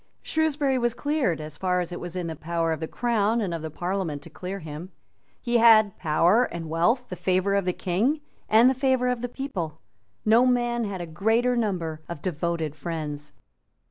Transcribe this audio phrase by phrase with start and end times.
[0.23, 3.53] Shrewsbury was cleared as far as it was in the power of the Crown and
[3.53, 4.91] of the Parliament to clear him.
[5.39, 8.19] He had power and wealth, the favour of the King
[8.49, 9.79] and the favour of the people.
[10.25, 13.33] No man had a greater number of devoted friends.